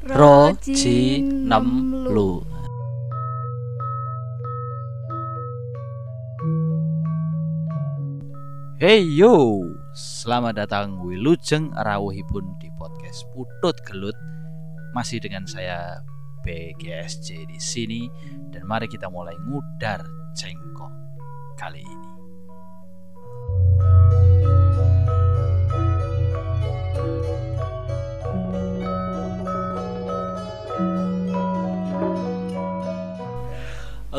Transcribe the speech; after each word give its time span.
Roji 0.00 1.20
Nemlu. 1.20 2.40
Hey 8.80 9.04
yo, 9.04 9.60
selamat 9.92 10.56
datang 10.56 11.04
Wilujeng 11.04 11.68
Rawuhipun 11.76 12.56
di 12.56 12.72
podcast 12.80 13.28
Putut 13.36 13.76
Gelut. 13.84 14.16
Masih 14.96 15.20
dengan 15.20 15.44
saya 15.44 16.00
BGSJ 16.48 17.44
di 17.44 17.60
sini 17.60 18.08
dan 18.48 18.64
mari 18.64 18.88
kita 18.88 19.12
mulai 19.12 19.36
ngudar 19.36 20.00
cengkok 20.32 20.96
kali 21.60 21.84
ini. 21.84 22.19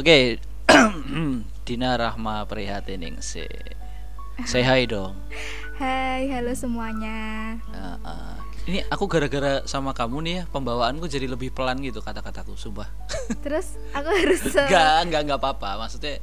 Oke, 0.01 0.41
Dina 1.69 1.93
Rahma 1.93 2.41
Prihatin 2.49 3.21
se. 3.21 3.45
Say 4.49 4.65
hi 4.65 4.89
dong. 4.89 5.13
Hai, 5.77 6.25
halo 6.25 6.57
semuanya. 6.57 7.53
Uh, 7.69 8.01
uh. 8.01 8.33
Ini 8.65 8.81
aku 8.89 9.05
gara-gara 9.05 9.61
sama 9.69 9.93
kamu 9.93 10.17
nih 10.25 10.33
ya 10.33 10.43
pembawaanku 10.49 11.05
jadi 11.05 11.29
lebih 11.29 11.53
pelan 11.53 11.77
gitu 11.85 12.01
kata-kataku, 12.01 12.57
sumpah. 12.57 12.89
Terus 13.45 13.77
aku 13.93 14.09
harus 14.09 14.41
se- 14.49 14.65
Enggak, 14.65 15.05
enggak, 15.05 15.21
enggak 15.21 15.37
apa-apa. 15.37 15.85
Maksudnya 15.85 16.17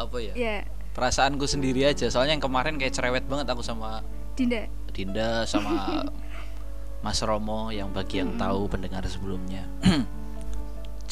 apa 0.00 0.16
ya? 0.24 0.32
Ya, 0.32 0.56
Perasaanku 0.96 1.44
sendiri 1.44 1.84
aja. 1.84 2.08
Soalnya 2.08 2.40
yang 2.40 2.44
kemarin 2.48 2.80
kayak 2.80 2.96
cerewet 2.96 3.28
banget 3.28 3.52
aku 3.52 3.60
sama 3.60 4.00
Dinda. 4.32 4.64
Dinda 4.96 5.44
sama 5.44 6.08
Mas 7.04 7.20
Romo 7.20 7.68
yang 7.68 7.92
bagi 7.92 8.24
yang 8.24 8.40
tahu 8.40 8.64
pendengar 8.64 9.04
sebelumnya. 9.04 9.68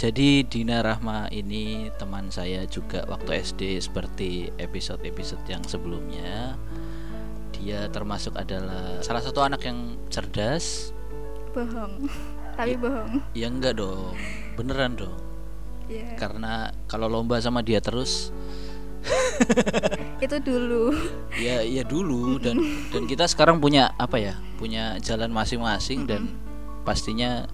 Jadi 0.02 0.42
Dina 0.42 0.82
Rahma 0.82 1.30
ini 1.30 1.86
teman 1.94 2.26
saya 2.26 2.66
juga 2.66 3.06
waktu 3.06 3.38
SD 3.38 3.78
seperti 3.78 4.50
episode-episode 4.58 5.46
yang 5.46 5.62
sebelumnya. 5.62 6.58
Dia 7.54 7.86
termasuk 7.86 8.34
adalah 8.34 8.98
salah 8.98 9.22
satu 9.22 9.46
anak 9.46 9.62
yang 9.62 9.94
cerdas. 10.10 10.90
Bohong. 11.54 12.10
Tapi 12.58 12.74
bohong. 12.82 13.22
Ya 13.30 13.46
enggak 13.46 13.78
dong, 13.78 14.18
beneran 14.58 14.98
dong. 14.98 15.14
Ya. 15.86 16.18
Karena 16.18 16.74
kalau 16.90 17.06
lomba 17.06 17.38
sama 17.38 17.62
dia 17.62 17.78
terus, 17.78 18.34
Itu 20.18 20.42
dulu. 20.42 20.98
ya 21.46 21.62
ya 21.62 21.86
dulu 21.86 22.42
dan 22.42 22.58
dan 22.92 23.06
kita 23.06 23.30
sekarang 23.30 23.62
punya 23.62 23.94
apa 24.02 24.18
ya? 24.18 24.34
Punya 24.58 24.98
jalan 24.98 25.30
masing-masing 25.30 26.10
dan 26.10 26.26
pastinya 26.82 27.46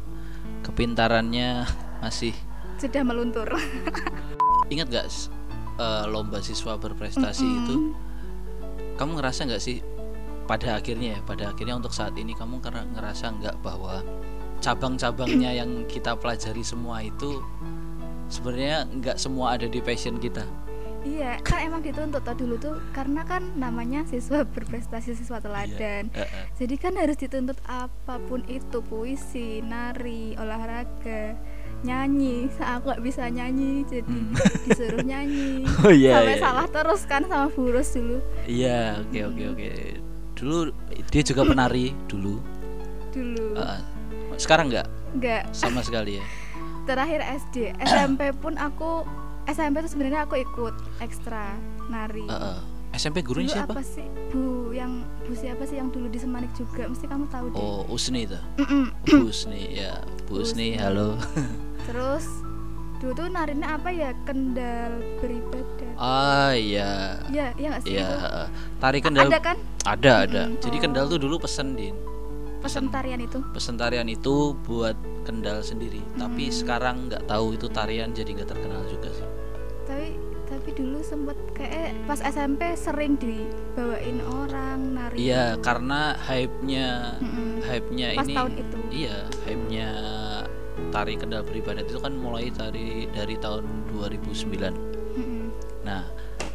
kepintarannya 0.64 1.88
masih 2.00 2.34
Sudah 2.78 3.02
meluntur. 3.02 3.48
ingat 4.72 4.86
gak 4.92 5.06
s- 5.08 5.32
eh, 5.80 6.04
lomba 6.06 6.38
siswa 6.44 6.77
berprestasi 6.77 7.46
itu 7.46 7.96
kamu 8.98 9.22
ngerasa 9.22 9.46
nggak 9.46 9.62
sih 9.62 9.80
pada 10.44 10.80
akhirnya 10.80 11.16
ya 11.16 11.20
pada 11.22 11.54
akhirnya 11.54 11.78
untuk 11.78 11.94
saat 11.94 12.16
ini 12.19 12.34
kamu 12.34 12.60
ngerasa 12.64 13.30
nggak 13.38 13.56
bahwa 13.62 14.02
cabang-cabangnya 14.58 15.54
yang 15.54 15.86
kita 15.86 16.19
pelajari 16.19 16.66
semua 16.66 17.04
itu 17.06 17.38
sebenarnya 18.26 18.84
nggak 18.91 19.16
semua 19.16 19.54
ada 19.54 19.70
di 19.70 19.78
passion 19.78 20.19
kita 20.19 20.42
iya, 21.06 21.38
kan 21.46 21.62
emang 21.62 21.80
dituntut 21.80 22.20
toh 22.26 22.34
dulu 22.34 22.58
tuh 22.58 22.76
karena 22.91 23.22
kan 23.22 23.41
namanya 23.54 24.02
siswa 24.10 24.42
berprestasi 24.44 25.14
siswa 25.14 25.38
teladan. 25.38 26.10
Eh, 26.10 26.26
eh. 26.26 26.44
Jadi 26.58 26.74
kan 26.74 26.98
harus 26.98 27.16
dituntut 27.16 27.56
apa 27.64 28.19
pun 28.26 28.42
itu, 28.50 28.82
puisi, 28.82 29.62
nari, 29.62 30.34
olahraga, 30.36 31.38
nyanyi. 31.82 32.50
Aku 32.78 32.90
gak 32.90 33.02
bisa 33.02 33.28
nyanyi, 33.28 33.86
jadi 33.86 34.18
disuruh 34.66 35.02
nyanyi. 35.04 35.62
Oh, 35.84 35.92
iya, 35.94 36.18
Sampai 36.18 36.34
iya, 36.34 36.42
salah 36.42 36.66
terus 36.66 37.02
kan 37.06 37.22
sama 37.26 37.46
Burus 37.54 37.94
dulu. 37.94 38.19
iya 38.50 38.98
oke 38.98 39.20
oke 39.30 39.44
oke. 39.54 39.70
Dulu 40.34 40.58
dia 41.10 41.22
juga 41.22 41.42
penari 41.50 41.94
dulu. 42.10 42.42
Dulu. 43.14 43.47
Eh, 43.58 43.80
sekarang 44.36 44.70
nggak? 44.70 44.86
Enggak. 45.14 45.42
sama 45.56 45.80
sekali 45.80 46.20
ya? 46.20 46.25
Terakhir 46.84 47.20
SD 47.20 47.76
SMP 47.80 48.32
pun 48.36 48.56
aku 48.56 49.04
SMP 49.48 49.80
tuh 49.80 49.91
sebenarnya 49.92 50.28
aku 50.28 50.36
ikut 50.36 50.74
ekstra 51.00 51.56
nari. 51.88 52.24
Eh, 52.28 52.34
eh. 52.34 52.58
SMP 52.97 53.20
gurunya 53.22 53.53
dulu 53.53 53.60
siapa? 53.62 53.72
apa 53.78 53.84
sih? 53.84 54.06
Bu 54.32 54.72
yang 54.72 55.04
bu 55.24 55.32
siapa 55.36 55.62
sih 55.64 55.76
yang 55.78 55.92
dulu 55.92 56.08
di 56.08 56.19
Semanik 56.19 56.50
juga? 56.56 56.88
Mesti 56.88 57.06
kamu 57.06 57.24
tahu 57.30 57.47
deh. 57.53 57.60
Oh 57.60 57.84
Usni 57.88 58.24
itu. 58.26 58.38
Bu 59.06 59.28
Usni 59.28 59.78
ya. 59.78 60.00
Bu 60.26 60.42
Usni. 60.42 60.74
halo 60.80 61.14
terus 61.88 62.25
dulu 62.99 63.12
tuh 63.16 63.28
narinya 63.28 63.75
apa 63.75 63.88
ya 63.88 64.10
kendal 64.22 64.93
beribadah 65.19 65.91
Ah 65.94 66.50
iya. 66.50 67.19
ya 67.26 67.50
ya 67.54 67.66
nggak 67.71 67.82
sih 67.82 67.94
Iya, 67.94 68.47
tari 68.76 68.99
kendal 68.99 69.26
ada 69.26 69.38
kan 69.41 69.56
ada 69.82 70.12
ada. 70.22 70.43
Mm-mm. 70.47 70.60
Jadi 70.60 70.77
Oh. 70.77 70.82
kendal 70.84 71.04
tuh 71.09 71.19
dulu 71.19 71.37
pesen 71.38 71.75
din. 71.75 71.94
pesan 72.59 72.91
tarian 72.91 73.19
itu 73.19 73.38
Pesen 73.48 73.75
tarian 73.75 74.06
itu 74.06 74.34
buat 74.60 74.98
kendal 75.22 75.62
sendiri. 75.62 76.03
Tapi 76.12 76.44
Hmm. 76.44 76.54
sekarang 76.54 76.97
nggak 77.06 77.22
tahu 77.25 77.54
itu 77.54 77.66
tarian 77.69 78.10
jadi 78.10 78.31
nggak 78.32 78.50
terkenal 78.50 78.82
juga 78.84 79.09
sih. 79.10 79.27
tapi 79.84 80.19
tapi 80.44 80.69
dulu 80.75 80.98
sempet 81.00 81.38
kayak 81.54 81.97
pas 82.04 82.19
SMP 82.19 82.75
sering 82.75 83.16
dibawain 83.16 84.19
orang 84.22 84.78
nari 84.93 85.16
Iya, 85.25 85.56
karena 85.59 86.12
hype-nya 86.19 87.16
Mm-mm. 87.19 87.62
hype-nya 87.62 88.06
pas 88.12 88.22
ini 88.22 88.34
tahun 88.34 88.53
itu 88.54 88.77
iya, 88.91 89.16
hype-nya 89.43 89.88
tari 90.89 91.15
kendal 91.19 91.44
beribadat 91.44 91.87
itu 91.87 92.00
kan 92.00 92.15
mulai 92.16 92.49
dari 92.50 93.06
dari 93.12 93.37
tahun 93.39 93.93
2009. 93.93 94.49
Mm-mm. 95.19 95.44
Nah, 95.84 96.05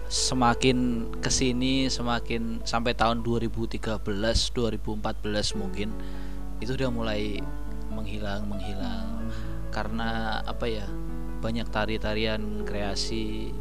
semakin 0.10 1.10
ke 1.20 1.30
sini 1.30 1.90
semakin 1.90 2.62
sampai 2.64 2.94
tahun 2.94 3.26
2013 3.26 3.80
2014 4.04 5.60
mungkin 5.60 5.90
itu 6.62 6.72
udah 6.78 6.90
mulai 6.94 7.42
menghilang 7.94 8.46
menghilang. 8.50 9.30
Karena 9.74 10.42
apa 10.46 10.70
ya 10.70 10.86
banyak 11.42 11.68
tari-tarian 11.74 12.64
kreasi. 12.64 13.52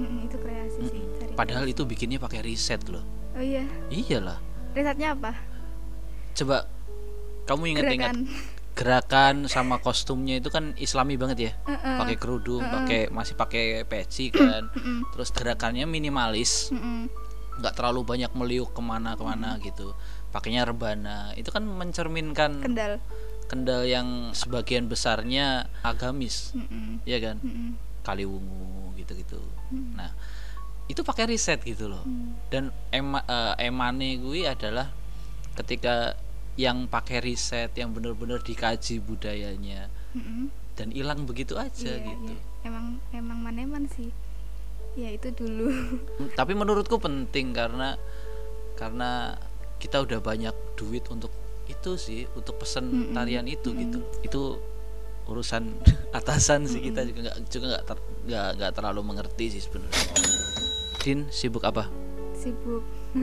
Itu 0.00 0.36
kreasi 0.40 0.80
sih 0.86 1.02
cari 1.20 1.32
padahal 1.36 1.68
itu 1.68 1.84
bikinnya 1.84 2.20
pakai 2.20 2.40
riset 2.44 2.84
loh. 2.88 3.04
Oh 3.36 3.42
iya? 3.42 3.64
Iyalah. 3.88 4.38
Risetnya 4.72 5.12
apa? 5.16 5.36
Coba 6.36 6.68
kamu 7.48 7.74
ingat-ingat 7.74 8.14
gerakan 8.80 9.44
sama 9.44 9.76
kostumnya 9.84 10.40
itu 10.40 10.48
kan 10.48 10.72
islami 10.80 11.20
banget 11.20 11.38
ya. 11.38 11.52
Heeh. 11.68 12.00
pakai 12.00 12.16
kerudung 12.16 12.64
pakai 12.64 13.12
masih 13.12 13.36
pakai 13.36 13.84
peci 13.84 14.32
kan. 14.32 14.72
Mm-mm. 14.72 15.12
terus 15.12 15.28
gerakannya 15.36 15.84
minimalis. 15.84 16.72
Nggak 17.60 17.76
terlalu 17.76 18.08
banyak 18.08 18.32
meliuk 18.32 18.72
ke 18.72 18.80
mana-kemana 18.80 19.60
gitu. 19.60 19.92
Pakainya 20.32 20.64
rebana. 20.64 21.36
Itu 21.36 21.52
kan 21.52 21.68
mencerminkan 21.68 22.64
kendal. 22.64 22.96
kendal 23.52 23.84
yang 23.84 24.32
sebagian 24.32 24.88
besarnya 24.88 25.68
agamis. 25.84 26.56
Mm-mm. 26.56 27.04
ya 27.04 27.20
kan? 27.20 27.36
Mm-mm. 27.44 27.76
kaliwungu 28.00 28.96
gitu-gitu. 28.96 29.44
Hmm. 29.68 29.92
nah 29.92 30.08
itu 30.88 31.04
pakai 31.04 31.28
riset 31.28 31.60
gitu 31.62 31.86
loh. 31.86 32.00
Dan 32.48 32.72
ema, 32.90 33.20
eh, 33.28 33.68
emane 33.68 34.16
gue 34.18 34.48
adalah 34.48 34.88
ketika 35.54 36.16
yang 36.54 36.86
pakai 36.86 37.20
riset 37.20 37.70
yang 37.74 37.90
benar-benar 37.90 38.40
dikaji 38.40 38.98
budayanya. 38.98 39.86
Mm-mm. 40.10 40.50
dan 40.74 40.90
hilang 40.90 41.22
begitu 41.22 41.54
aja 41.54 41.92
Iya, 41.92 42.02
gitu. 42.02 42.32
Iya. 42.32 42.40
emang 42.64 42.86
emang 43.12 43.38
maneman 43.38 43.84
sih. 43.86 44.08
Ya 44.96 45.06
itu 45.08 45.28
dulu. 45.30 45.70
Tapi 46.32 46.50
menurutku 46.52 46.96
penting 46.96 47.52
karena 47.52 47.94
karena 48.74 49.36
kita 49.76 50.00
udah 50.00 50.18
banyak 50.18 50.50
duit 50.74 51.04
untuk 51.06 51.30
itu 51.68 51.94
sih 51.94 52.24
untuk 52.32 52.56
pesen 52.56 52.88
Mm-mm. 52.88 53.12
tarian 53.12 53.44
itu 53.44 53.70
gitu. 53.70 54.02
Itu 54.20 54.42
urusan 55.28 55.68
atasan 56.16 56.64
sih 56.64 56.80
kita 56.80 57.04
juga 57.04 57.28
nggak 57.28 57.36
juga 57.46 57.66
nggak 57.70 57.84
ter- 57.86 58.06
nggak 58.26 58.48
nggak 58.56 58.72
terlalu 58.72 59.00
mengerti 59.04 59.46
sih 59.52 59.62
sebenarnya. 59.62 60.04
Din 60.98 61.28
sibuk 61.30 61.62
apa? 61.62 61.86
Sibuk 62.34 62.82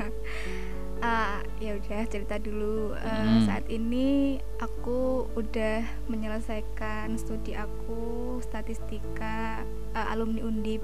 ah 1.00 1.40
ya 1.58 1.76
udah 1.76 2.02
cerita 2.06 2.36
dulu 2.38 2.94
Eh, 2.94 3.06
Hmm. 3.06 3.46
saat 3.46 3.66
ini 3.68 4.38
aku 4.58 5.30
udah 5.34 5.82
menyelesaikan 6.08 7.14
studi 7.16 7.54
aku 7.54 8.38
statistika 8.42 9.62
eh, 9.92 10.08
alumni 10.10 10.42
undip 10.42 10.82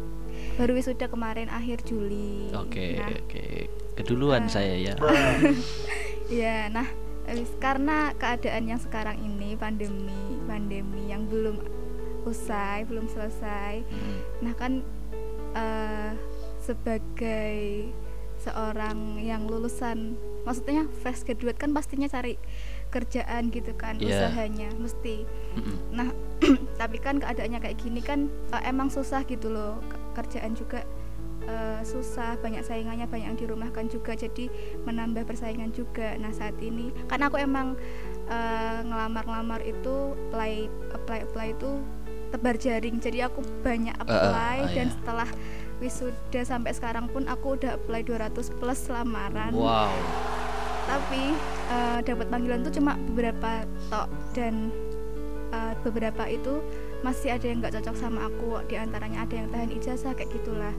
baru 0.55 0.73
wisuda 0.73 1.07
kemarin 1.07 1.49
akhir 1.49 1.81
Juli 1.83 2.49
oke 2.51 2.85
nah 2.95 3.09
oke 3.11 3.45
keduluan 3.95 4.45
Nah. 4.45 4.51
saya 4.51 4.75
ya 4.75 4.93
Ya, 6.31 6.65
nah 6.67 6.87
karena 7.59 8.15
keadaan 8.15 8.65
yang 8.65 8.79
sekarang 8.79 9.15
ini 9.17 9.53
pandemi, 9.53 10.17
pandemi 10.43 11.07
yang 11.07 11.27
belum 11.27 11.61
usai, 12.23 12.83
belum 12.83 13.05
selesai. 13.05 13.83
Hmm. 13.83 14.19
Nah 14.41 14.53
kan 14.55 14.81
eh, 15.53 16.11
sebagai 16.57 17.91
seorang 18.43 19.17
yang 19.17 19.47
lulusan, 19.47 20.19
maksudnya 20.43 20.83
fresh 20.99 21.23
graduate 21.23 21.55
kan 21.55 21.71
pastinya 21.71 22.05
cari 22.05 22.35
kerjaan 22.89 23.49
gitu 23.49 23.73
kan 23.73 23.97
Iya. 23.97 24.29
usahanya 24.29 24.69
mesti 24.77 25.25
nah 25.89 26.13
tapi 26.81 27.01
kan 27.01 27.17
keadaannya 27.17 27.57
kayak 27.57 27.81
gini 27.81 28.03
kan 28.05 28.29
eh, 28.53 28.63
emang 28.69 28.93
susah 28.93 29.25
gitu 29.25 29.49
loh 29.49 29.81
Ke- 29.89 30.21
kerjaan 30.21 30.53
juga 30.53 30.85
eh, 31.49 31.81
susah 31.81 32.37
banyak 32.37 32.61
saingannya 32.61 33.09
banyak 33.09 33.33
yang 33.33 33.39
dirumahkan 33.39 33.89
juga 33.89 34.13
jadi 34.13 34.45
menambah 34.85 35.25
persaingan 35.25 35.73
juga 35.73 36.13
nah 36.21 36.29
saat 36.29 36.53
ini 36.61 36.93
karena 37.09 37.33
aku 37.33 37.41
emang 37.41 37.73
eh, 38.29 38.79
ngelamar-ngelamar 38.85 39.65
itu 39.65 40.13
apply 40.29 40.69
apply 40.93 41.19
apply 41.25 41.47
itu 41.49 41.71
tebar 42.29 42.57
jaring 42.57 42.97
jadi 42.97 43.25
aku 43.25 43.41
banyak 43.61 43.93
apply 43.97 44.57
ah, 44.59 44.69
dan 44.69 44.87
iya. 44.89 44.93
setelah 44.93 45.29
wisuda 45.83 46.41
sampai 46.41 46.71
sekarang 46.71 47.11
pun 47.11 47.27
aku 47.27 47.59
udah 47.59 47.75
apply 47.75 48.01
200 48.01 48.31
plus 48.57 48.87
lamaran. 48.87 49.51
Wow. 49.51 49.91
Tapi 50.87 51.35
eh, 51.69 51.99
dapat 52.01 52.27
panggilan 52.27 52.63
tuh 52.63 52.73
cuma 52.73 52.95
beberapa 53.11 53.67
tok 53.91 54.07
dan 54.31 54.71
eh, 55.51 55.73
beberapa 55.83 56.23
itu 56.25 56.63
masih 57.03 57.35
ada 57.35 57.45
yang 57.45 57.59
nggak 57.59 57.75
cocok 57.83 57.95
sama 57.99 58.31
aku 58.31 58.63
di 58.71 58.79
antaranya 58.79 59.27
ada 59.27 59.35
yang 59.35 59.47
tahan 59.51 59.69
ijazah 59.75 60.15
kayak 60.15 60.31
gitulah. 60.31 60.71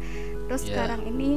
Terus 0.49 0.65
Yeah. 0.65 0.81
sekarang 0.81 1.05
ini 1.05 1.37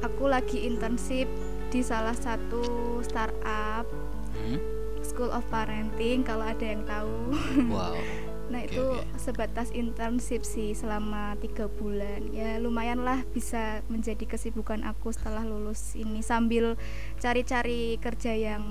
aku 0.00 0.30
lagi 0.30 0.62
internship 0.62 1.26
di 1.68 1.82
salah 1.82 2.14
satu 2.14 2.62
startup 3.02 3.86
Hmm? 4.34 4.58
School 5.06 5.30
of 5.30 5.46
Parenting 5.46 6.26
kalau 6.26 6.42
ada 6.42 6.66
yang 6.66 6.82
tahu. 6.82 7.30
Wow 7.70 7.94
nah 8.46 8.60
Oke, 8.60 8.68
itu 8.70 8.84
oke. 8.84 9.16
sebatas 9.16 9.68
internship 9.70 10.42
sih 10.42 10.72
selama 10.72 11.32
tiga 11.38 11.64
bulan 11.66 12.28
ya 12.28 12.56
lumayan 12.56 13.00
lah 13.00 13.24
bisa 13.26 13.80
menjadi 13.86 14.24
kesibukan 14.26 14.84
aku 14.84 15.10
setelah 15.10 15.42
lulus 15.42 15.94
ini 15.94 16.20
sambil 16.20 16.76
cari-cari 17.18 17.96
kerja 17.98 18.32
yang 18.32 18.62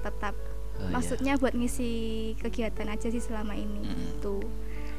tetap 0.00 0.36
Oh, 0.76 0.84
iya. 0.84 0.92
maksudnya 0.92 1.32
buat 1.36 1.56
ngisi 1.56 1.88
kegiatan 2.36 2.84
aja 2.86 3.08
sih 3.08 3.16
selama 3.16 3.56
ini 3.56 3.80
Mm. 3.80 4.20
tuh 4.20 4.44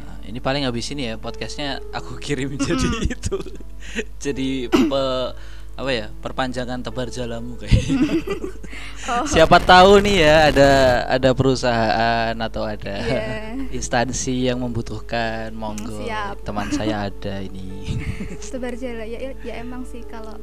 Nah, 0.02 0.18
ini 0.26 0.42
paling 0.42 0.66
habis 0.66 0.90
ini 0.90 1.06
ya 1.06 1.16
podcastnya 1.16 1.78
aku 1.94 2.18
kirim 2.26 2.58
jadi 2.58 2.90
itu 3.06 3.38
jadi 4.26 4.50
pe- 4.68 5.32
apa 5.78 5.92
ya? 5.94 6.10
Perpanjangan 6.20 6.82
tebar 6.82 7.08
jalamu 7.08 7.54
kayak 7.56 7.78
oh. 9.14 9.26
Siapa 9.30 9.62
tahu 9.62 10.02
nih 10.02 10.26
ya 10.26 10.36
ada 10.50 10.70
ada 11.06 11.30
perusahaan 11.38 12.34
atau 12.34 12.66
ada 12.66 12.98
Iya. 12.98 13.24
instansi 13.70 14.50
yang 14.50 14.58
membutuhkan. 14.60 15.54
Monggo 15.54 16.02
siap. 16.02 16.42
teman 16.42 16.74
saya 16.74 17.08
ada 17.08 17.40
ini. 17.40 17.96
Tebar 18.52 18.74
jala 18.74 19.06
ya, 19.06 19.22
ya 19.22 19.32
ya 19.46 19.54
emang 19.62 19.86
sih 19.86 20.02
kalau 20.02 20.34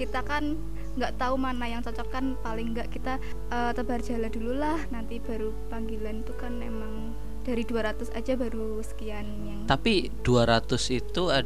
kita 0.00 0.24
kan 0.24 0.56
nggak 0.96 1.14
tahu 1.14 1.36
mana 1.36 1.68
yang 1.68 1.84
cocok 1.84 2.08
kan 2.08 2.24
paling 2.40 2.72
nggak 2.72 2.88
kita 2.88 3.20
eh, 3.52 3.72
tebar 3.76 4.00
jala 4.00 4.32
dulu 4.32 4.56
lah. 4.56 4.80
Nanti 4.88 5.20
baru 5.20 5.52
panggilan 5.68 6.24
itu 6.24 6.32
kan 6.40 6.64
emang 6.64 7.12
dari 7.44 7.64
200 7.64 8.12
aja 8.12 8.36
baru 8.36 8.84
sekian 8.84 9.24
yang 9.48 9.60
tapi 9.64 10.12
200 10.20 10.68
itu 10.92 11.32
eh, 11.32 11.44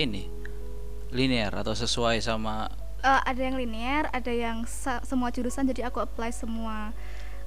ini 0.00 0.32
linear 1.10 1.52
atau 1.54 1.74
sesuai 1.74 2.18
sama 2.20 2.70
Eh, 3.06 3.22
ada 3.22 3.38
yang 3.38 3.54
linear, 3.54 4.10
ada 4.10 4.32
yang 4.34 4.66
semua 5.06 5.30
jurusan 5.30 5.68
jadi 5.70 5.86
aku 5.86 6.02
apply 6.02 6.32
semua. 6.34 6.90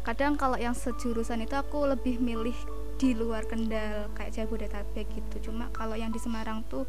Kadang 0.07 0.39
kalau 0.39 0.55
yang 0.55 0.71
sejurusan 0.71 1.43
itu 1.43 1.51
aku 1.51 1.83
lebih 1.83 2.15
milih 2.15 2.55
di 2.95 3.11
luar 3.11 3.43
Kendal 3.43 4.07
kayak 4.15 4.31
Jabodetabek 4.39 5.11
gitu. 5.11 5.51
Cuma 5.51 5.67
kalau 5.75 5.99
yang 5.99 6.15
di 6.15 6.19
Semarang 6.21 6.63
tuh 6.71 6.87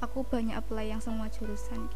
aku 0.00 0.24
banyak 0.24 0.56
apply 0.56 0.96
yang 0.96 1.02
semua 1.02 1.28
jurusan. 1.28 1.92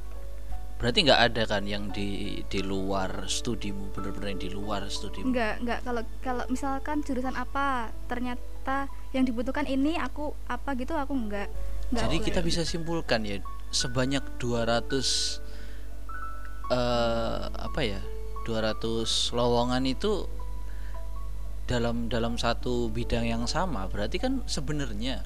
berarti 0.81 1.05
nggak 1.05 1.23
ada 1.29 1.43
kan 1.45 1.69
yang 1.69 1.93
di 1.93 2.41
di 2.49 2.65
luar 2.65 3.29
studimu 3.29 3.93
bener-bener 3.93 4.33
yang 4.33 4.41
di 4.41 4.49
luar 4.49 4.89
studimu 4.89 5.29
Enggak, 5.29 5.61
enggak 5.61 5.81
kalau 5.85 6.03
kalau 6.25 6.45
misalkan 6.49 7.05
jurusan 7.05 7.37
apa 7.37 7.93
ternyata 8.09 8.89
yang 9.13 9.29
dibutuhkan 9.29 9.69
ini 9.69 10.01
aku 10.01 10.33
apa 10.49 10.73
gitu 10.81 10.97
aku 10.97 11.13
enggak. 11.13 11.53
Enggak 11.91 12.01
Jadi 12.07 12.17
apply. 12.17 12.27
kita 12.31 12.41
bisa 12.41 12.63
simpulkan 12.63 13.21
ya 13.23 13.39
sebanyak 13.71 14.23
200 14.39 15.43
eh 16.71 17.41
apa 17.51 17.81
ya? 17.83 18.01
200 18.47 19.05
lowongan 19.37 19.85
itu 19.85 20.27
dalam 21.67 22.11
dalam 22.11 22.35
satu 22.35 22.91
bidang 22.91 23.27
yang 23.27 23.45
sama. 23.47 23.87
Berarti 23.87 24.19
kan 24.19 24.43
sebenarnya 24.47 25.23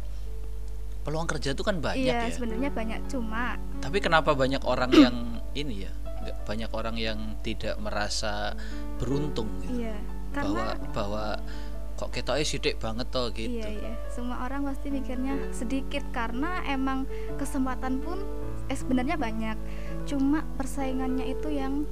peluang 1.05 1.29
kerja 1.29 1.53
itu 1.53 1.61
kan 1.61 1.81
banyak 1.81 2.05
Iya, 2.05 2.29
ya. 2.29 2.33
sebenarnya 2.33 2.71
banyak 2.73 3.01
cuma 3.13 3.61
Tapi 3.81 4.01
kenapa 4.01 4.33
banyak 4.33 4.65
orang 4.65 4.89
yang 5.05 5.17
ini 5.53 5.85
ya? 5.85 5.93
Nggak 6.25 6.37
banyak 6.49 6.71
orang 6.73 6.97
yang 6.97 7.19
tidak 7.45 7.77
merasa 7.77 8.57
beruntung 8.97 9.49
gitu. 9.61 9.85
iya 9.85 9.97
bahwa 10.35 10.65
karena 10.75 10.91
bahwa 10.91 11.25
kok 11.95 12.11
ketoknya 12.11 12.45
sidik 12.47 12.77
banget 12.83 13.07
toh 13.15 13.31
gitu. 13.31 13.63
Iya 13.63 13.69
iya, 13.71 13.93
semua 14.11 14.43
orang 14.43 14.67
pasti 14.67 14.91
mikirnya 14.91 15.39
sedikit 15.55 16.03
karena 16.11 16.63
emang 16.67 17.07
kesempatan 17.39 18.03
pun 18.03 18.19
eh 18.67 18.77
sebenarnya 18.77 19.15
banyak. 19.15 19.57
Cuma 20.05 20.43
persaingannya 20.59 21.31
itu 21.31 21.49
yang 21.55 21.87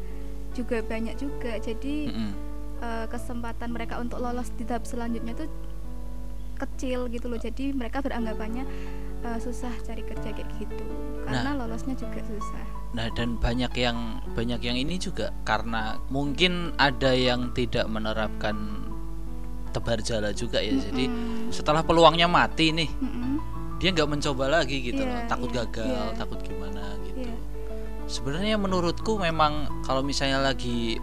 juga 0.52 0.82
banyak 0.84 1.16
juga. 1.16 1.56
Jadi 1.62 2.10
Mm-mm. 2.10 2.32
eh, 2.82 3.06
kesempatan 3.08 3.70
mereka 3.70 4.02
untuk 4.02 4.18
lolos 4.18 4.50
di 4.58 4.66
tahap 4.66 4.84
selanjutnya 4.84 5.32
itu 5.38 5.46
kecil 6.58 7.06
gitu 7.10 7.26
loh. 7.30 7.40
Jadi 7.40 7.70
mereka 7.70 8.02
beranggapannya 8.02 8.66
eh, 9.22 9.38
susah 9.38 9.72
cari 9.86 10.02
kerja 10.02 10.34
kayak 10.34 10.50
gitu. 10.58 10.86
Karena 11.22 11.54
lolosnya 11.54 11.94
juga 11.94 12.20
susah. 12.26 12.82
Nah 12.92 13.08
dan 13.16 13.40
banyak 13.40 13.72
yang 13.78 14.20
banyak 14.36 14.60
yang 14.60 14.76
ini 14.76 15.00
juga 15.00 15.32
karena 15.48 15.96
mungkin 16.12 16.76
ada 16.76 17.16
yang 17.16 17.56
tidak 17.56 17.88
menerapkan 17.88 18.81
tebar 19.72 19.98
jala 19.98 20.30
juga 20.30 20.60
ya. 20.60 20.76
Jadi 20.76 21.08
Mm-mm. 21.08 21.48
setelah 21.48 21.80
peluangnya 21.80 22.28
mati 22.28 22.70
nih, 22.70 22.90
Mm-mm. 23.00 23.40
dia 23.80 23.90
nggak 23.90 24.08
mencoba 24.08 24.60
lagi 24.60 24.84
gitu 24.84 25.02
loh. 25.02 25.16
Iya, 25.16 25.26
Takut 25.26 25.50
iya, 25.50 25.56
gagal, 25.64 26.04
iya. 26.12 26.16
takut 26.20 26.38
gimana 26.44 26.84
gitu. 27.08 27.24
Iya. 27.24 27.36
Sebenarnya 28.06 28.56
menurutku 28.60 29.16
memang 29.16 29.82
kalau 29.82 30.04
misalnya 30.04 30.44
lagi 30.44 31.00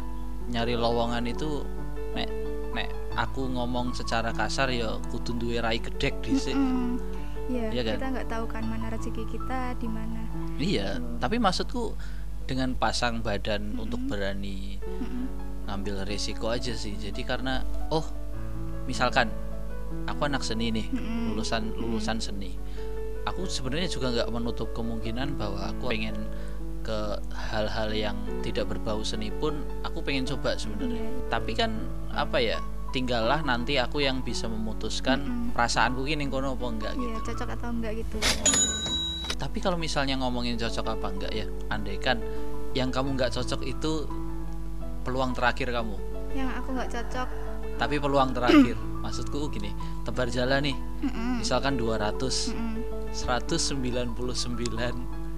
nyari 0.50 0.78
lowongan 0.78 1.26
itu 1.26 1.66
nek 2.14 2.30
nek 2.74 2.90
aku 3.18 3.50
ngomong 3.50 3.94
secara 3.94 4.30
kasar 4.32 4.70
ya 4.70 5.02
kudu 5.10 5.34
duwe 5.36 5.58
rai 5.58 5.82
gedek 5.82 6.22
dhisik. 6.22 6.54
Mm-mm. 6.54 7.02
Iya, 7.50 7.74
Iya 7.74 7.82
kan? 7.82 7.96
kita 7.98 8.08
nggak 8.14 8.28
tahu 8.30 8.46
kan 8.46 8.64
mana 8.70 8.94
rezeki 8.94 9.26
kita 9.26 9.74
di 9.82 9.90
mana. 9.90 10.22
Iya, 10.62 11.02
tapi 11.18 11.42
maksudku 11.42 11.98
dengan 12.46 12.74
pasang 12.74 13.22
badan 13.22 13.78
untuk 13.78 14.02
berani 14.06 14.82
Mm-mm. 14.82 15.26
ngambil 15.70 16.02
resiko 16.06 16.50
aja 16.50 16.74
sih 16.74 16.98
jadi 16.98 17.22
karena 17.22 17.62
oh 17.94 18.02
misalkan 18.90 19.30
aku 20.10 20.26
anak 20.26 20.42
seni 20.42 20.74
nih 20.74 20.90
lulusan 21.30 21.78
lulusan 21.78 22.18
seni 22.18 22.58
aku 23.24 23.46
sebenarnya 23.46 23.86
juga 23.86 24.10
nggak 24.10 24.30
menutup 24.34 24.74
kemungkinan 24.74 25.38
bahwa 25.38 25.70
aku 25.70 25.94
pengen 25.94 26.18
ke 26.82 26.98
hal-hal 27.30 27.94
yang 27.94 28.18
tidak 28.42 28.66
berbau 28.66 29.06
seni 29.06 29.30
pun 29.30 29.62
aku 29.86 30.02
pengen 30.02 30.26
coba 30.26 30.58
sebenarnya 30.58 31.06
tapi 31.30 31.54
kan 31.54 31.70
apa 32.10 32.42
ya 32.42 32.58
tinggallah 32.90 33.46
nanti 33.46 33.78
aku 33.78 34.02
yang 34.02 34.26
bisa 34.26 34.50
memutuskan 34.50 35.22
Mm-mm. 35.22 35.54
perasaanku 35.54 36.02
gini 36.10 36.26
kono 36.26 36.58
apa 36.58 36.66
enggak 36.66 36.94
Iya, 36.98 37.22
gitu 37.22 37.30
cocok 37.30 37.50
atau 37.54 37.70
enggak 37.70 37.94
gitu. 38.02 38.18
tapi 39.38 39.58
kalau 39.62 39.78
misalnya 39.78 40.18
ngomongin 40.18 40.58
cocok 40.58 40.98
apa 40.98 41.08
enggak 41.14 41.32
ya 41.32 41.46
andaikan 41.70 42.18
yang 42.74 42.90
kamu 42.90 43.14
nggak 43.14 43.30
cocok 43.30 43.62
itu 43.62 44.10
peluang 45.06 45.38
terakhir 45.38 45.70
kamu 45.70 45.96
Yang 46.30 46.50
aku 46.62 46.70
nggak 46.74 46.90
cocok. 46.90 47.28
Tapi 47.80 47.96
peluang 47.98 48.36
terakhir 48.36 48.76
maksudku 49.04 49.48
gini 49.50 49.72
tebar 50.04 50.28
jalan 50.28 50.62
nih 50.62 50.78
Mm-mm. 51.02 51.40
misalkan 51.40 51.80
200 51.80 52.20
Mm-mm. 52.52 52.76
199 53.10 54.14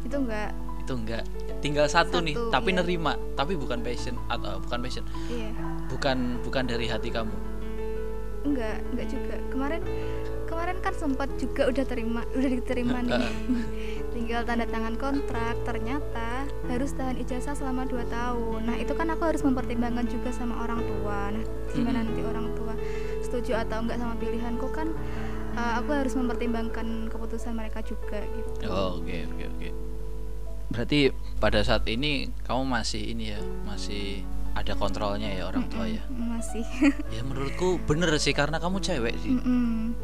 Itu 0.01 0.17
enggak. 0.17 0.51
itu 0.81 0.91
enggak 0.91 1.23
tinggal 1.61 1.85
satu, 1.85 2.19
nih 2.19 2.33
Satu, 2.33 2.49
tapi 2.49 2.73
iya. 2.73 2.81
nerima 2.81 3.13
tapi 3.37 3.53
bukan 3.53 3.79
passion 3.79 4.17
atau 4.27 4.57
bukan 4.59 4.81
passion 4.81 5.05
Iya. 5.29 5.53
bukan 5.87 6.41
bukan 6.41 6.65
dari 6.65 6.89
hati 6.89 7.07
kamu 7.07 7.31
Enggak, 8.41 8.81
enggak 8.89 9.05
juga. 9.05 9.37
Kemarin 9.53 9.85
kemarin 10.51 10.77
kan 10.83 10.93
sempat 10.93 11.31
juga 11.39 11.71
udah 11.71 11.85
terima, 11.87 12.21
udah 12.35 12.51
diterima 12.51 12.99
nih. 12.99 13.23
Tinggal 14.15 14.43
tanda 14.43 14.67
tangan 14.67 14.99
kontrak, 14.99 15.55
ternyata 15.63 16.43
harus 16.67 16.91
tahan 16.91 17.15
ijazah 17.15 17.55
selama 17.55 17.87
2 17.87 18.03
tahun. 18.11 18.59
Nah, 18.67 18.75
itu 18.75 18.91
kan 18.91 19.07
aku 19.07 19.23
harus 19.23 19.39
mempertimbangkan 19.41 20.03
juga 20.11 20.35
sama 20.35 20.67
orang 20.67 20.83
tua. 20.83 21.31
Nah, 21.31 21.43
gimana 21.71 22.03
Mm-mm. 22.03 22.07
nanti 22.11 22.21
orang 22.27 22.47
tua 22.53 22.73
setuju 23.23 23.63
atau 23.63 23.79
enggak 23.79 23.95
sama 23.95 24.15
pilihanku 24.19 24.67
kan 24.75 24.91
uh, 25.55 25.79
aku 25.79 25.95
harus 25.95 26.13
mempertimbangkan 26.19 27.07
keputusan 27.07 27.55
mereka 27.55 27.79
juga 27.79 28.19
gitu. 28.27 28.67
oh, 28.67 28.99
oke 28.99 29.15
oke 29.31 29.43
oke 29.55 29.69
berarti 30.71 30.99
pada 31.39 31.63
saat 31.63 31.83
ini 31.87 32.31
kamu 32.43 32.63
masih 32.67 33.11
ini 33.11 33.35
ya 33.35 33.39
masih 33.63 34.23
ada 34.51 34.75
kontrolnya 34.75 35.31
ya 35.31 35.47
orang 35.47 35.67
tua 35.71 35.87
ya 35.87 36.03
Mm-mm, 36.11 36.27
Masih. 36.35 36.63
ya 37.15 37.23
menurutku 37.23 37.79
bener 37.87 38.11
sih 38.19 38.35
karena 38.35 38.59
kamu 38.59 38.83
cewek 38.83 39.15
sih 39.23 39.31
Mm-mm. 39.35 39.95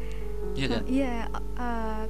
Iya 0.58 0.66
kan 0.66 0.82
Iya, 0.84 1.14
uh, 1.56 2.04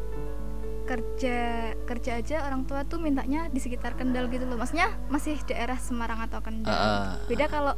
kerja 0.88 1.38
kerja 1.84 2.10
aja 2.16 2.36
orang 2.48 2.64
tua 2.64 2.80
tuh 2.82 2.96
mintanya 2.96 3.52
di 3.52 3.60
sekitar 3.60 3.92
Kendal 3.92 4.32
gitu 4.32 4.48
loh. 4.48 4.56
Maksudnya 4.56 4.88
masih 5.12 5.36
daerah 5.44 5.76
Semarang 5.76 6.24
atau 6.24 6.40
Kendal. 6.40 6.72
Ah. 6.72 7.20
Beda 7.28 7.44
kalau 7.44 7.76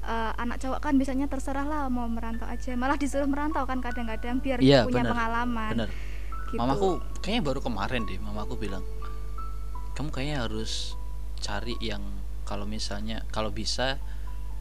eh, 0.00 0.32
anak 0.40 0.56
cowok 0.56 0.80
kan 0.80 0.96
biasanya 0.96 1.28
terserah 1.28 1.68
lah 1.68 1.92
mau 1.92 2.08
merantau 2.08 2.48
aja 2.48 2.72
malah 2.72 2.96
disuruh 2.96 3.28
merantau 3.28 3.68
kan 3.68 3.84
kadang-kadang 3.84 4.40
biar 4.40 4.64
Iya, 4.64 4.88
punya 4.88 5.04
bener, 5.04 5.12
pengalaman 5.12 5.72
bener 5.76 5.90
gitu. 6.48 6.56
mamaku 6.56 6.88
kayaknya 7.20 7.42
baru 7.44 7.60
kemarin 7.60 8.00
deh 8.08 8.16
mamaku 8.16 8.54
bilang 8.56 8.84
kamu 9.92 10.08
kayaknya 10.08 10.36
harus 10.48 10.96
cari 11.44 11.76
yang 11.84 12.00
kalau 12.48 12.64
misalnya 12.64 13.20
kalau 13.28 13.52
bisa 13.52 14.00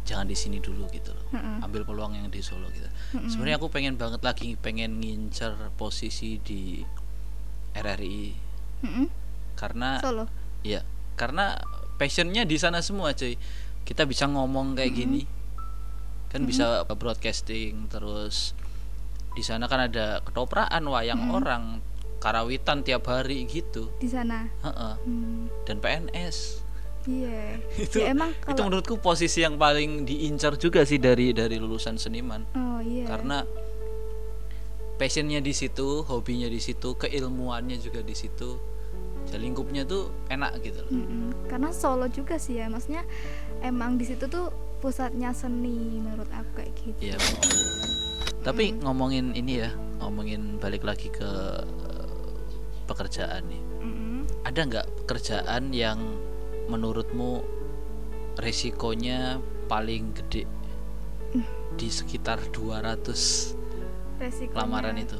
jangan 0.08 0.24
di 0.24 0.40
sini 0.40 0.64
dulu 0.64 0.88
gitu 0.90 1.12
loh 1.12 1.28
Mm-mm. 1.36 1.68
ambil 1.68 1.84
peluang 1.84 2.16
yang 2.16 2.32
di 2.32 2.40
Solo 2.40 2.72
gitu 2.72 2.88
Mm-mm. 3.14 3.28
sebenarnya 3.28 3.60
aku 3.60 3.68
pengen 3.68 4.00
banget 4.00 4.24
lagi 4.24 4.56
pengen 4.56 5.04
ngincer 5.04 5.76
posisi 5.76 6.40
di 6.40 6.80
RRI 7.76 8.24
Mm-mm. 8.88 9.06
karena 9.60 10.00
Solo 10.00 10.48
Iya, 10.66 10.82
karena 11.16 11.56
passionnya 11.96 12.44
di 12.44 12.58
sana 12.60 12.84
semua 12.84 13.16
cuy. 13.16 13.40
Kita 13.88 14.04
bisa 14.04 14.28
ngomong 14.28 14.76
kayak 14.76 14.92
gini, 14.92 15.24
kan 16.28 16.44
bisa 16.44 16.84
broadcasting 16.92 17.88
terus 17.88 18.52
di 19.32 19.46
sana 19.46 19.70
kan 19.72 19.88
ada 19.88 20.20
ketopraan 20.28 20.84
wayang 20.92 21.32
orang, 21.32 21.80
karawitan 22.20 22.84
tiap 22.84 23.08
hari 23.08 23.48
gitu, 23.48 23.88
di 24.02 24.10
sana 24.12 24.50
Heeh. 24.66 24.94
Hmm, 25.08 25.48
dan 25.64 25.80
PNS. 25.80 26.67
Iya 27.08 27.56
Itu 27.88 28.04
ya 28.04 28.12
emang 28.12 28.36
itu 28.36 28.44
kalau 28.54 28.68
menurutku 28.70 29.00
posisi 29.00 29.42
yang 29.42 29.56
paling 29.56 30.04
diincar 30.04 30.60
juga 30.60 30.84
sih 30.84 31.00
dari 31.00 31.32
dari 31.32 31.56
lulusan 31.58 31.96
seniman, 31.96 32.44
oh 32.54 32.80
iya 32.84 33.08
karena 33.08 33.48
passionnya 34.98 35.40
di 35.40 35.54
situ, 35.54 36.02
hobinya 36.04 36.50
di 36.50 36.58
situ, 36.58 36.98
keilmuannya 36.98 37.78
juga 37.78 38.02
di 38.02 38.18
situ, 38.18 38.58
ya 39.30 39.38
lingkupnya 39.38 39.86
tuh 39.86 40.10
enak 40.28 40.58
gitu 40.66 40.82
loh. 40.82 40.92
Mm-mm. 40.92 41.46
karena 41.46 41.70
Solo 41.70 42.10
juga 42.10 42.42
sih 42.42 42.58
ya 42.58 42.66
maksudnya 42.66 43.06
emang 43.62 44.02
di 44.02 44.10
situ 44.10 44.26
tuh 44.26 44.50
pusatnya 44.82 45.34
seni 45.34 46.02
menurut 46.02 46.30
aku 46.34 46.50
kayak 46.62 46.74
gitu 46.82 47.14
Iya. 47.14 47.18
Tapi 48.42 48.80
ngomongin 48.80 49.36
ini 49.36 49.60
ya, 49.60 49.70
ngomongin 50.00 50.56
balik 50.58 50.88
lagi 50.88 51.12
ke 51.12 51.30
eh, 51.62 52.08
pekerjaan 52.88 53.44
nih. 53.50 53.62
Mm-mm. 53.84 54.20
Ada 54.48 54.60
nggak 54.64 54.86
pekerjaan 55.04 55.76
yang 55.76 56.00
menurutmu 56.68 57.42
resikonya 58.38 59.40
paling 59.68 60.14
gede 60.14 60.46
di 61.78 61.88
sekitar 61.90 62.40
200 62.54 64.18
resikonya 64.18 64.58
lamaran 64.58 64.98
itu? 64.98 65.18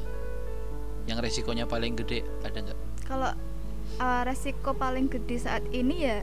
Yang 1.08 1.18
resikonya 1.24 1.64
paling 1.64 1.96
gede 1.96 2.24
ada 2.44 2.58
nggak? 2.60 2.78
kalau 3.08 3.32
uh, 3.96 4.22
resiko 4.28 4.76
paling 4.76 5.08
gede 5.08 5.40
saat 5.40 5.64
ini 5.72 6.04
ya 6.04 6.20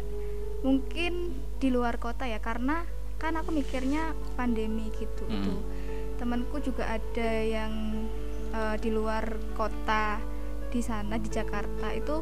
mungkin 0.61 1.33
di 1.57 1.73
luar 1.73 1.97
kota 1.97 2.29
ya 2.29 2.37
karena 2.37 2.85
kan 3.17 3.33
aku 3.33 3.49
mikirnya 3.49 4.13
pandemi 4.37 4.93
gitu 4.93 5.25
Mm. 5.25 5.41
tuh 5.41 5.59
temanku 6.21 6.61
juga 6.61 6.85
ada 6.93 7.31
yang 7.41 8.05
uh, 8.53 8.77
di 8.77 8.93
luar 8.93 9.25
kota 9.57 10.21
di 10.69 10.85
sana 10.85 11.17
di 11.17 11.25
Jakarta 11.25 11.89
itu 11.89 12.21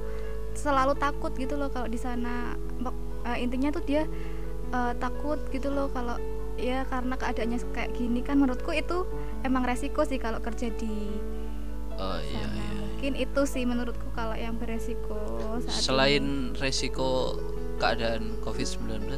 selalu 0.53 0.93
takut 0.97 1.33
gitu 1.35 1.57
loh 1.57 1.69
kalau 1.69 1.87
di 1.87 1.97
sana 1.97 2.53
uh, 2.85 3.37
intinya 3.37 3.73
tuh 3.73 3.83
dia 3.83 4.03
uh, 4.71 4.93
takut 4.97 5.39
gitu 5.49 5.69
loh 5.69 5.89
kalau 5.89 6.17
ya 6.53 6.85
karena 6.85 7.17
keadaannya 7.17 7.59
kayak 7.73 7.91
gini 7.97 8.21
kan 8.21 8.37
menurutku 8.37 8.69
itu 8.71 9.09
emang 9.41 9.65
resiko 9.65 10.05
sih 10.05 10.21
kalau 10.21 10.37
kerja 10.39 10.69
di 10.73 11.17
Oh 11.93 12.17
iya 12.17 12.41
sana. 12.41 12.57
iya. 12.57 12.69
mungkin 12.73 13.13
itu 13.13 13.41
sih 13.45 13.63
menurutku 13.65 14.09
kalau 14.17 14.33
yang 14.33 14.57
beresiko 14.57 15.17
saat 15.61 15.77
ini. 15.77 15.85
Selain 15.85 16.25
resiko 16.57 17.37
keadaan 17.77 18.37
COVID-19 18.41 19.13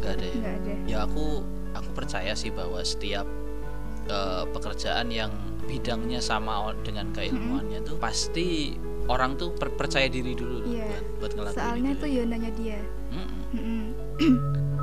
nggak 0.00 0.12
ada 0.16 0.24
ya? 0.24 0.36
nggak 0.36 0.54
ada 0.62 0.72
ya 0.84 0.98
aku 1.04 1.44
aku 1.72 1.90
percaya 1.92 2.32
sih 2.32 2.48
bahwa 2.48 2.80
setiap 2.80 3.24
eh, 4.08 4.44
pekerjaan 4.48 5.12
yang 5.12 5.32
bidangnya 5.66 6.22
sama 6.22 6.72
dengan 6.86 7.10
keilmuannya 7.12 7.82
tuh 7.82 7.98
pasti 7.98 8.76
orang 9.06 9.34
tuh 9.34 9.54
per- 9.54 9.74
percaya 9.74 10.06
diri 10.06 10.34
dulu 10.34 10.62
loh 10.62 10.68
Iya. 10.68 10.86
buat 10.86 11.02
buat 11.18 11.32
ngelakuin 11.34 11.58
soalnya 11.58 11.90
itu 11.92 12.06
ya. 12.06 12.14
yonanya 12.22 12.50
dia. 12.54 12.78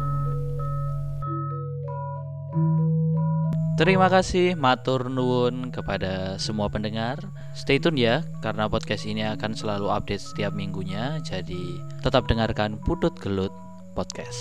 Terima 3.73 4.05
kasih 4.05 4.53
matur 4.53 5.09
nuwun 5.09 5.73
kepada 5.73 6.37
semua 6.37 6.69
pendengar. 6.69 7.17
Stay 7.57 7.81
tune 7.81 7.97
ya 7.97 8.21
karena 8.45 8.69
podcast 8.69 9.09
ini 9.09 9.25
akan 9.25 9.57
selalu 9.57 9.89
update 9.89 10.21
setiap 10.21 10.53
minggunya. 10.53 11.17
Jadi 11.25 11.81
tetap 12.05 12.29
dengarkan 12.29 12.77
Putut 12.77 13.17
Gelut 13.17 13.51
Podcast. 13.97 14.37